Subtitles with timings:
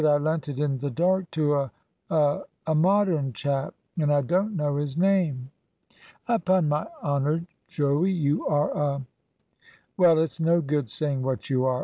[0.03, 1.71] I lent it in the dark to a
[2.65, 5.51] a Modern chap; and I don't know his name."
[6.27, 9.05] "Upon my honour, Joey, you are a
[9.97, 11.79] Well, it's no good saying what you are.